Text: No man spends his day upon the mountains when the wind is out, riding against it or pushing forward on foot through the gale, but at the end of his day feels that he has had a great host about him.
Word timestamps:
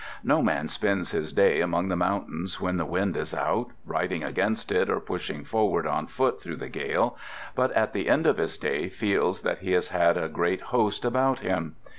No 0.23 0.41
man 0.41 0.67
spends 0.67 1.11
his 1.11 1.31
day 1.31 1.61
upon 1.61 1.87
the 1.87 1.95
mountains 1.95 2.59
when 2.59 2.77
the 2.77 2.87
wind 2.87 3.15
is 3.15 3.35
out, 3.35 3.67
riding 3.85 4.23
against 4.23 4.71
it 4.71 4.89
or 4.89 4.99
pushing 4.99 5.43
forward 5.43 5.85
on 5.85 6.07
foot 6.07 6.41
through 6.41 6.55
the 6.55 6.69
gale, 6.69 7.15
but 7.53 7.71
at 7.73 7.93
the 7.93 8.09
end 8.09 8.25
of 8.25 8.37
his 8.37 8.57
day 8.57 8.89
feels 8.89 9.43
that 9.43 9.59
he 9.59 9.73
has 9.73 9.89
had 9.89 10.17
a 10.17 10.27
great 10.27 10.61
host 10.73 11.05
about 11.05 11.41
him. 11.41 11.75